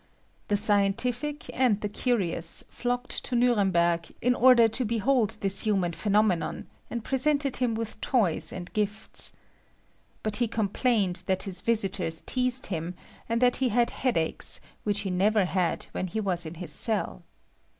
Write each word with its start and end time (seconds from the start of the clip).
The 0.47 0.57
scientific 0.57 1.47
and 1.55 1.79
the 1.79 1.87
curious 1.87 2.63
flocked 2.69 3.23
to 3.25 3.35
Nuremberg 3.35 4.07
in 4.19 4.33
order 4.33 4.67
to 4.67 4.83
behold 4.83 5.37
this 5.41 5.61
human 5.61 5.91
phenomenon, 5.91 6.65
and 6.89 7.03
presented 7.03 7.57
him 7.57 7.75
with 7.75 8.01
toys 8.01 8.51
and 8.51 8.73
gifts. 8.73 9.31
But 10.23 10.37
he 10.37 10.47
complained 10.47 11.21
that 11.27 11.43
his 11.43 11.61
visitors 11.61 12.23
teased 12.25 12.65
him, 12.65 12.95
and 13.29 13.41
that 13.43 13.57
he 13.57 13.69
had 13.69 13.91
headaches, 13.91 14.59
which 14.83 15.01
he 15.01 15.11
never 15.11 15.45
had 15.45 15.85
when 15.91 16.07
he 16.07 16.19
was 16.19 16.47
in 16.47 16.55
his 16.55 16.71
cell. 16.71 17.21